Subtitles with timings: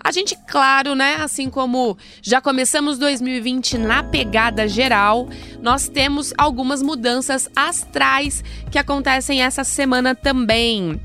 [0.05, 5.27] A gente, claro, né, assim como já começamos 2020 na pegada geral,
[5.61, 10.99] nós temos algumas mudanças astrais que acontecem essa semana também.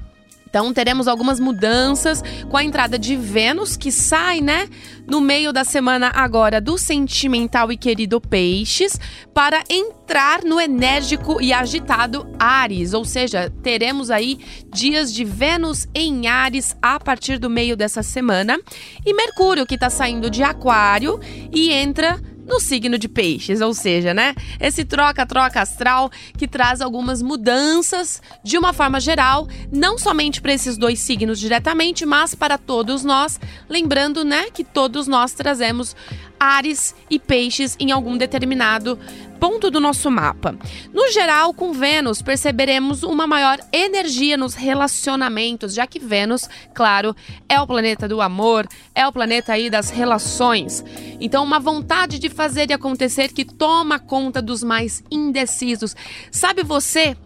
[0.50, 4.68] Então teremos algumas mudanças com a entrada de Vênus, que sai, né,
[5.06, 8.98] no meio da semana agora do sentimental e querido Peixes,
[9.32, 12.92] para entrar no enérgico e agitado Ares.
[12.94, 14.40] Ou seja, teremos aí
[14.74, 18.58] dias de Vênus em Ares a partir do meio dessa semana.
[19.06, 21.20] E Mercúrio, que está saindo de Aquário
[21.54, 24.34] e entra no signo de peixes, ou seja, né?
[24.58, 30.76] Esse troca-troca astral que traz algumas mudanças de uma forma geral, não somente para esses
[30.76, 35.94] dois signos diretamente, mas para todos nós, lembrando, né, que todos nós trazemos
[36.40, 38.98] Ares e Peixes em algum determinado
[39.40, 40.54] ponto do nosso mapa.
[40.92, 47.16] No geral, com Vênus, perceberemos uma maior energia nos relacionamentos, já que Vênus, claro,
[47.48, 50.84] é o planeta do amor, é o planeta aí das relações.
[51.18, 55.96] Então, uma vontade de fazer e acontecer que toma conta dos mais indecisos.
[56.30, 57.16] Sabe você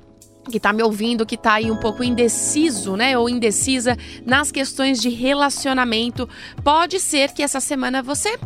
[0.51, 3.97] que está me ouvindo, que está aí um pouco indeciso, né, ou indecisa
[4.27, 6.29] nas questões de relacionamento,
[6.63, 8.39] pode ser que essa semana você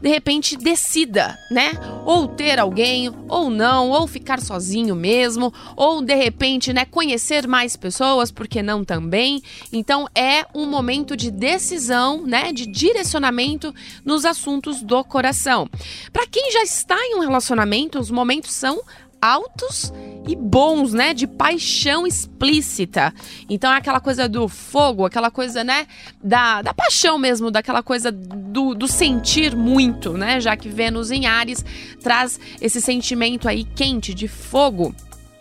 [0.00, 1.72] de repente decida, né?
[2.04, 7.76] Ou ter alguém, ou não, ou ficar sozinho mesmo, ou de repente, né, conhecer mais
[7.76, 9.42] pessoas, porque não também.
[9.72, 15.68] Então é um momento de decisão, né, de direcionamento nos assuntos do coração.
[16.12, 18.80] Para quem já está em um relacionamento, os momentos são
[19.20, 19.92] altos
[20.26, 21.14] e bons, né?
[21.14, 23.12] De paixão explícita.
[23.48, 25.86] Então é aquela coisa do fogo, aquela coisa, né?
[26.22, 30.40] Da, da paixão mesmo, daquela coisa do, do sentir muito, né?
[30.40, 31.64] Já que Vênus em Ares
[32.02, 34.94] traz esse sentimento aí quente de fogo.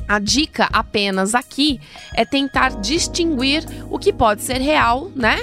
[0.08, 1.82] A dica apenas aqui
[2.14, 5.38] é tentar distinguir o que pode ser real, né?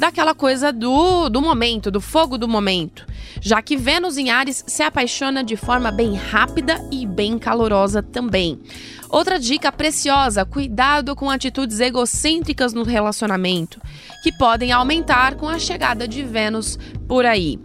[0.00, 3.06] daquela coisa do, do momento, do fogo do momento,
[3.40, 8.60] já que Vênus em Ares se apaixona de forma bem rápida e bem calorosa também.
[9.08, 13.80] Outra dica preciosa: cuidado com atitudes egocêntricas no relacionamento,
[14.22, 17.58] que podem aumentar com a chegada de Vênus por aí.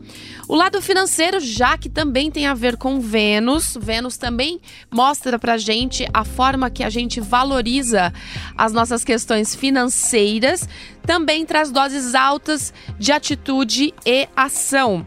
[0.47, 4.59] O lado financeiro, já que também tem a ver com Vênus, Vênus também
[4.91, 8.14] mostra pra gente a forma que a gente valoriza
[8.56, 10.69] as nossas questões financeiras,
[11.03, 15.06] também traz doses altas de atitude e ação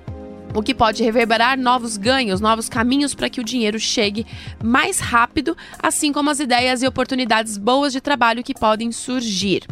[0.54, 4.26] o que pode reverberar novos ganhos, novos caminhos para que o dinheiro chegue
[4.62, 9.66] mais rápido, assim como as ideias e oportunidades boas de trabalho que podem surgir.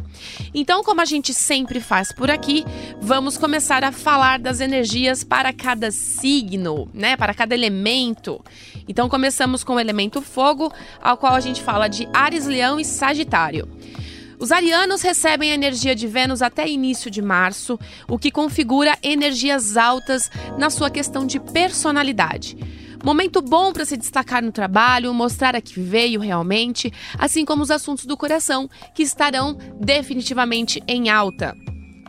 [0.55, 2.65] Então, como a gente sempre faz por aqui,
[3.01, 7.17] vamos começar a falar das energias para cada signo, né?
[7.17, 8.43] Para cada elemento.
[8.89, 10.73] Então, começamos com o elemento fogo,
[11.03, 13.69] ao qual a gente fala de Ares, Leão e Sagitário.
[14.39, 19.77] Os arianos recebem a energia de Vênus até início de março, o que configura energias
[19.77, 22.57] altas na sua questão de personalidade.
[23.03, 27.71] Momento bom para se destacar no trabalho, mostrar a que veio realmente, assim como os
[27.71, 31.55] assuntos do coração, que estarão definitivamente em alta.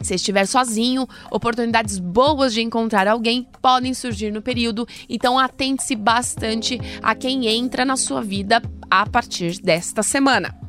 [0.02, 6.80] Se estiver sozinho, oportunidades boas de encontrar alguém podem surgir no período, então atente-se bastante
[7.02, 10.67] a quem entra na sua vida a partir desta semana.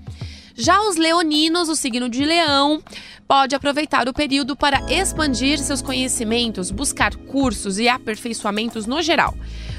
[0.60, 2.82] Já os leoninos, o signo de leão,
[3.28, 9.36] pode aproveitar o período para expandir seus conhecimentos, buscar cursos e aperfeiçoamentos no geral.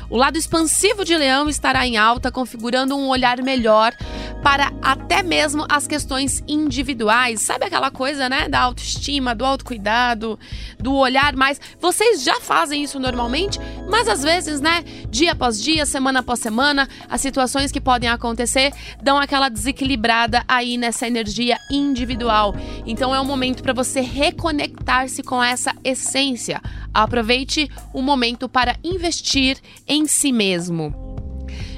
[0.10, 3.94] O lado expansivo de Leão estará em alta, configurando um olhar melhor
[4.42, 7.42] para até mesmo as questões individuais.
[7.42, 10.40] Sabe aquela coisa, né, da autoestima, do autocuidado,
[10.80, 11.60] do olhar mais.
[11.80, 13.60] Vocês já fazem isso normalmente,
[13.90, 18.72] mas às vezes, né, dia após dia, semana após semana, as situações que podem acontecer
[19.02, 22.56] dão aquela desequilibrada aí nessa energia individual.
[22.86, 26.62] Então é um momento para você reconectar-se com essa essência.
[26.94, 29.58] Aproveite o momento para investir
[29.88, 30.94] em si mesmo.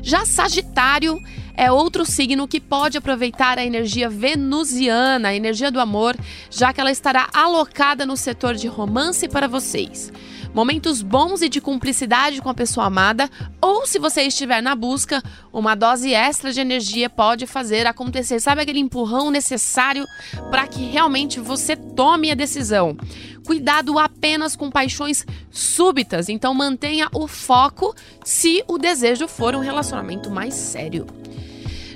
[0.01, 1.17] Já Sagitário
[1.56, 6.15] é outro signo que pode aproveitar a energia venusiana, a energia do amor,
[6.50, 10.12] já que ela estará alocada no setor de romance para vocês
[10.53, 13.30] momentos bons e de cumplicidade com a pessoa amada,
[13.62, 15.21] ou se você estiver na busca,
[15.51, 18.39] uma dose extra de energia pode fazer acontecer.
[18.39, 20.06] Sabe aquele empurrão necessário
[20.50, 22.98] para que realmente você tome a decisão?
[23.45, 30.30] Cuidado apenas com paixões súbitas, então mantenha o foco se o desejo for um relacionamento
[30.30, 31.07] mais sério.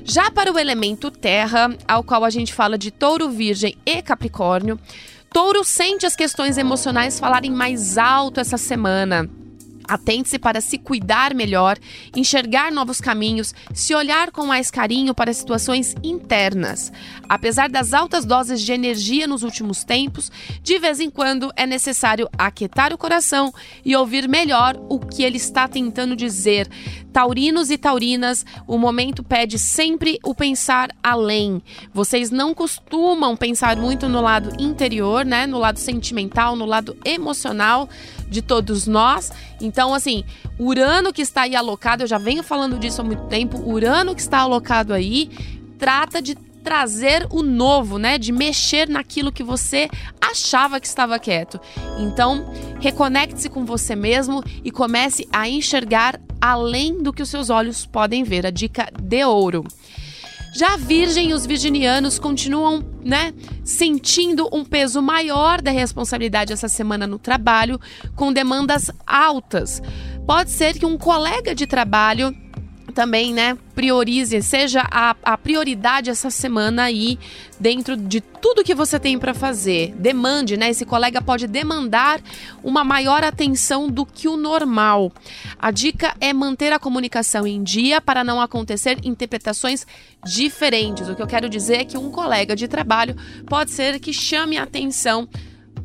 [0.08, 4.80] Já para o elemento terra, ao qual a gente fala de touro, virgem e capricórnio,
[5.36, 9.30] Touro sente as questões emocionais falarem mais alto essa semana.
[9.88, 11.78] Atente-se para se cuidar melhor,
[12.16, 16.92] enxergar novos caminhos, se olhar com mais carinho para situações internas.
[17.28, 22.30] Apesar das altas doses de energia nos últimos tempos, de vez em quando é necessário
[22.38, 23.54] aquietar o coração
[23.84, 26.68] e ouvir melhor o que ele está tentando dizer.
[27.12, 31.64] Taurinos e taurinas, o momento pede sempre o pensar além.
[31.94, 35.48] Vocês não costumam pensar muito no lado interior, né?
[35.48, 37.90] No lado sentimental, no lado emocional
[38.28, 39.32] de todos nós.
[39.62, 40.24] Então, assim,
[40.60, 44.22] Urano que está aí alocado, eu já venho falando disso há muito tempo, Urano que
[44.22, 45.30] está alocado aí,
[45.78, 46.36] trata de
[46.66, 48.18] trazer o novo, né?
[48.18, 49.88] De mexer naquilo que você
[50.20, 51.62] achava que estava quieto.
[52.00, 57.86] Então, reconecte-se com você mesmo e comece a enxergar além do que os seus olhos
[57.86, 58.48] podem ver.
[58.48, 59.64] A dica de ouro.
[60.56, 66.70] Já a Virgem e os virginianos continuam, né, sentindo um peso maior da responsabilidade essa
[66.70, 67.78] semana no trabalho,
[68.16, 69.82] com demandas altas.
[70.26, 72.34] Pode ser que um colega de trabalho
[72.96, 77.20] também, né, priorize, seja a, a prioridade essa semana aí
[77.60, 79.94] dentro de tudo que você tem para fazer.
[79.98, 80.70] Demande, né?
[80.70, 82.22] Esse colega pode demandar
[82.64, 85.12] uma maior atenção do que o normal.
[85.60, 89.86] A dica é manter a comunicação em dia para não acontecer interpretações
[90.26, 91.10] diferentes.
[91.10, 93.16] O que eu quero dizer é que um colega de trabalho
[93.46, 95.28] pode ser que chame a atenção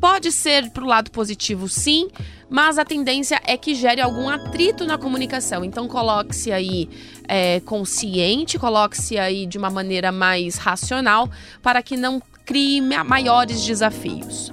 [0.01, 2.09] Pode ser para o lado positivo, sim,
[2.49, 5.63] mas a tendência é que gere algum atrito na comunicação.
[5.63, 6.89] Então, coloque-se aí
[7.27, 11.29] é, consciente, coloque-se aí de uma maneira mais racional
[11.61, 14.51] para que não crie maiores desafios.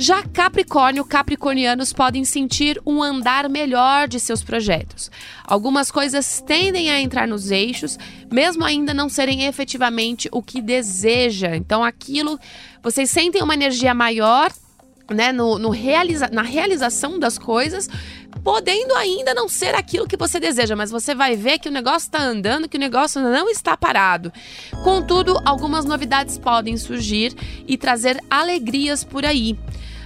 [0.00, 5.10] Já Capricórnio, capricornianos podem sentir um andar melhor de seus projetos.
[5.44, 7.98] Algumas coisas tendem a entrar nos eixos,
[8.30, 11.56] mesmo ainda não serem efetivamente o que deseja.
[11.56, 12.38] Então, aquilo,
[12.80, 14.52] vocês sentem uma energia maior
[15.12, 17.88] né, no, no realiza na realização das coisas,
[18.44, 22.06] podendo ainda não ser aquilo que você deseja, mas você vai ver que o negócio
[22.06, 24.32] está andando, que o negócio não está parado.
[24.84, 27.34] Contudo, algumas novidades podem surgir
[27.66, 29.58] e trazer alegrias por aí.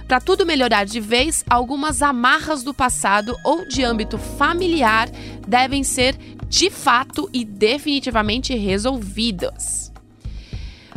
[0.07, 5.09] Para tudo melhorar de vez, algumas amarras do passado ou de âmbito familiar
[5.47, 6.15] devem ser
[6.47, 9.91] de fato e definitivamente resolvidas.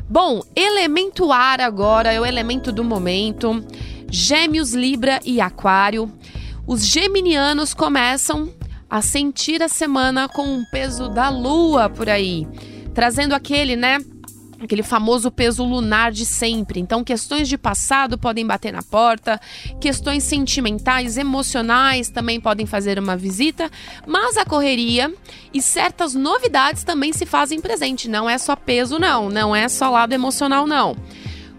[0.08, 3.64] Bom, elemento ar agora é o elemento do momento.
[4.10, 6.12] Gêmeos, Libra e Aquário.
[6.66, 8.52] Os geminianos começam
[8.88, 12.46] a sentir a semana com o peso da lua por aí,
[12.94, 13.98] trazendo aquele, né,
[14.60, 16.80] aquele famoso peso lunar de sempre.
[16.80, 19.40] Então, questões de passado podem bater na porta,
[19.80, 23.70] questões sentimentais, emocionais também podem fazer uma visita,
[24.06, 25.12] mas a correria
[25.52, 28.08] e certas novidades também se fazem presente.
[28.08, 30.96] Não é só peso, não, não é só lado emocional, não.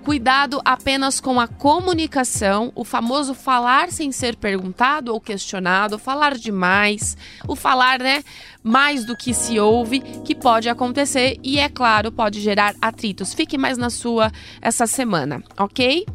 [0.07, 7.17] Cuidado apenas com a comunicação, o famoso falar sem ser perguntado ou questionado, falar demais,
[7.45, 8.23] o falar, né,
[8.63, 13.33] mais do que se ouve, que pode acontecer e é claro, pode gerar atritos.
[13.33, 16.05] Fique mais na sua essa semana, OK?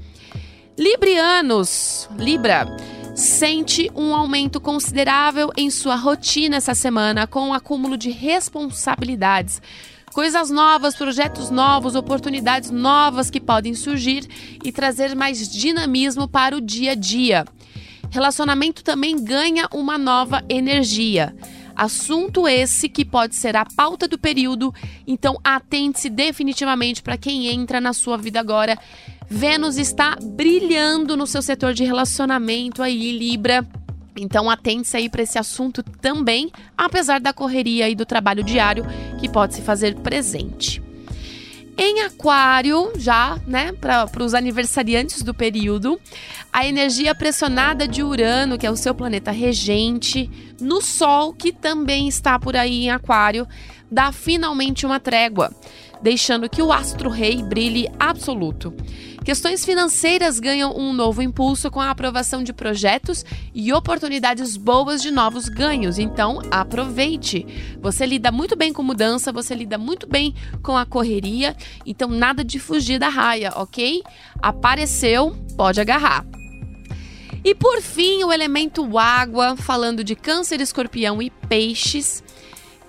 [0.78, 2.74] Librianos, Libra,
[3.14, 9.60] sente um aumento considerável em sua rotina essa semana com o acúmulo de responsabilidades
[10.12, 14.28] coisas novas, projetos novos, oportunidades novas que podem surgir
[14.62, 17.44] e trazer mais dinamismo para o dia a dia.
[18.10, 21.34] Relacionamento também ganha uma nova energia.
[21.74, 24.74] Assunto esse que pode ser a pauta do período,
[25.06, 28.78] então atente-se definitivamente para quem entra na sua vida agora.
[29.30, 33.66] Vênus está brilhando no seu setor de relacionamento aí, Libra.
[34.16, 38.84] Então atente-se aí para esse assunto também, apesar da correria e do trabalho diário
[39.18, 40.82] que pode se fazer presente.
[41.76, 45.98] Em Aquário, já, né, para os aniversariantes do período,
[46.52, 52.06] a energia pressionada de Urano, que é o seu planeta regente, no Sol, que também
[52.06, 53.48] está por aí em Aquário,
[53.90, 55.50] dá finalmente uma trégua
[56.02, 58.74] deixando que o astro-rei brilhe absoluto.
[59.24, 63.24] Questões financeiras ganham um novo impulso com a aprovação de projetos
[63.54, 67.46] e oportunidades boas de novos ganhos, então aproveite.
[67.80, 72.44] Você lida muito bem com mudança, você lida muito bem com a correria, então nada
[72.44, 74.02] de fugir da raia, ok?
[74.40, 76.26] Apareceu, pode agarrar.
[77.44, 82.22] E por fim, o elemento água, falando de Câncer, Escorpião e Peixes.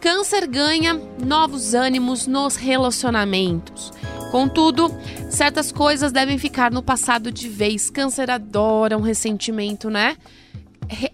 [0.04, 3.90] Câncer ganha novos ânimos nos relacionamentos.
[4.32, 4.94] Contudo,
[5.30, 7.90] certas coisas devem ficar no passado de vez.
[7.90, 10.18] Câncer adora um ressentimento, né?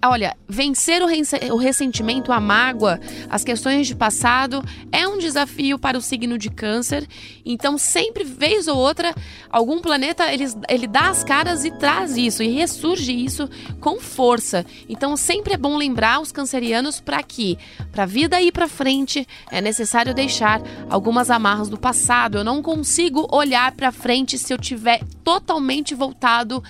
[0.05, 6.01] Olha, vencer o, ressentimento, a mágoa, as questões de passado é um desafio para o
[6.01, 7.07] signo de Câncer.
[7.45, 9.13] Então, sempre, vez ou outra,
[9.49, 14.65] algum planeta ele, ele dá as caras e traz isso e ressurge isso com força.
[14.87, 17.57] Então, sempre é bom lembrar os cancerianos para que,
[17.91, 22.37] para a vida ir para frente, é necessário deixar algumas amarras do passado.
[22.37, 26.63] Eu não consigo olhar para frente se eu tiver totalmente voltado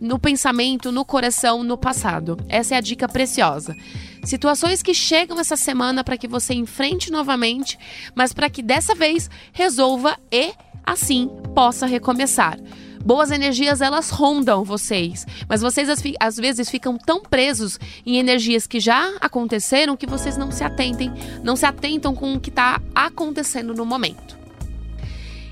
[0.00, 2.36] no pensamento, no coração, no passado.
[2.48, 3.76] Essa é a dica preciosa.
[4.24, 7.78] Situações que chegam essa semana para que você enfrente novamente,
[8.14, 10.52] mas para que dessa vez resolva e
[10.84, 12.58] assim possa recomeçar.
[13.04, 18.80] Boas energias elas rondam vocês, mas vocês às vezes ficam tão presos em energias que
[18.80, 23.74] já aconteceram que vocês não se atentem, não se atentam com o que está acontecendo
[23.74, 24.38] no momento.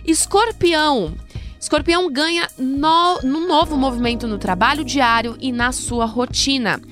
[0.03, 1.15] Escorpião,
[1.63, 6.83] Escorpião ganha no, no novo movimento no trabalho diário e na sua rotina.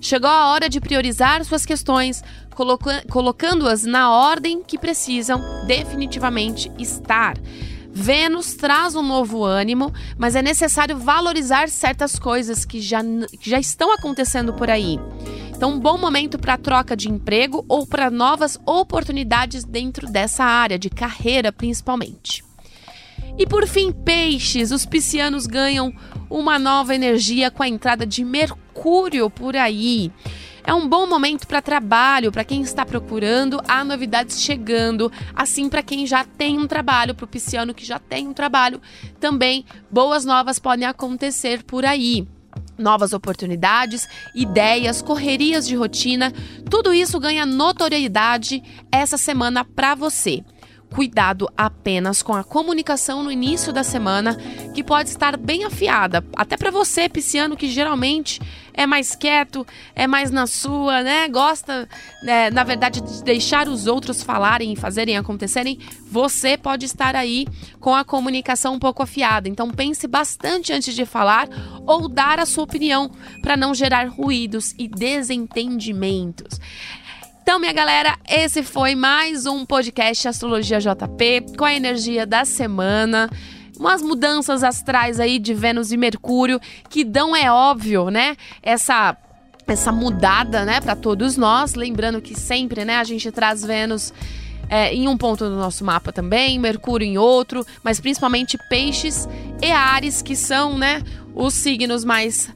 [0.00, 2.22] Chegou a hora de priorizar suas questões,
[2.54, 7.36] coloca, colocando-as na ordem que precisam definitivamente estar.
[7.92, 13.00] Vênus traz um novo ânimo, mas é necessário valorizar certas coisas que já,
[13.40, 14.96] que já estão acontecendo por aí.
[15.48, 20.78] Então, um bom momento para troca de emprego ou para novas oportunidades dentro dessa área,
[20.78, 22.48] de carreira principalmente.
[23.40, 24.70] E por fim, peixes.
[24.70, 25.94] Os piscianos ganham
[26.28, 30.12] uma nova energia com a entrada de Mercúrio por aí.
[30.62, 35.10] É um bom momento para trabalho, para quem está procurando, há novidades chegando.
[35.34, 38.78] Assim, para quem já tem um trabalho, para o pisciano que já tem um trabalho,
[39.18, 42.28] também boas novas podem acontecer por aí
[42.76, 46.32] novas oportunidades, ideias, correrias de rotina,
[46.68, 50.42] tudo isso ganha notoriedade essa semana para você
[50.94, 54.36] cuidado apenas com a comunicação no início da semana,
[54.74, 58.40] que pode estar bem afiada, até para você, pisciano, que geralmente
[58.74, 61.28] é mais quieto, é mais na sua, né?
[61.28, 61.88] Gosta,
[62.22, 65.78] né, na verdade, de deixar os outros falarem fazerem acontecerem.
[66.10, 67.46] Você pode estar aí
[67.78, 69.48] com a comunicação um pouco afiada.
[69.48, 71.48] Então pense bastante antes de falar
[71.86, 73.10] ou dar a sua opinião
[73.42, 76.58] para não gerar ruídos e desentendimentos.
[77.50, 83.28] Então, minha galera, esse foi mais um podcast Astrologia JP com a energia da semana
[83.76, 88.36] umas mudanças astrais aí de Vênus e Mercúrio que dão, é óbvio, né?
[88.62, 89.16] Essa
[89.66, 91.74] essa mudada, né, para todos nós.
[91.74, 94.14] Lembrando que sempre, né, a gente traz Vênus
[94.68, 99.28] é, em um ponto do nosso mapa também, Mercúrio em outro, mas principalmente Peixes
[99.60, 101.02] e Ares, que são, né,
[101.34, 102.48] os signos mais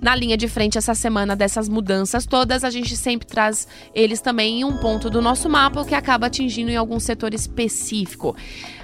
[0.00, 4.60] na linha de frente essa semana dessas mudanças todas, a gente sempre traz eles também
[4.60, 8.34] em um ponto do nosso mapa, que acaba atingindo em algum setor específico.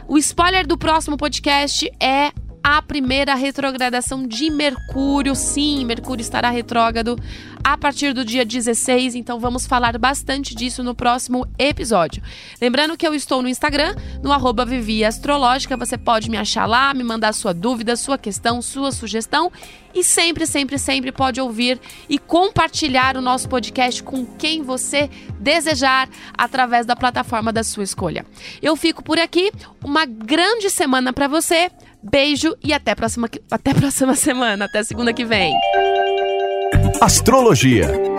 [0.07, 2.33] O spoiler do próximo podcast é
[2.69, 5.37] a primeira retrogradação de Mercúrio.
[5.37, 7.17] Sim, Mercúrio estará retrógrado
[7.63, 12.21] a partir do dia 16, então vamos falar bastante disso no próximo episódio.
[12.61, 16.93] Lembrando que eu estou no Instagram, no arroba Vivi Astrológica, você pode me achar lá,
[16.93, 19.53] me mandar sua dúvida, sua questão, sua sugestão
[19.95, 25.09] e sempre, sempre, sempre pode ouvir e compartilhar o nosso podcast com quem você
[25.39, 28.27] desejar através da plataforma da sua escolha.
[28.61, 29.53] Eu fico por aqui,
[29.85, 31.71] uma grande semana para você.
[32.03, 35.55] Beijo e até próxima, até próxima semana, até segunda que vem.
[37.01, 38.16] Astrologia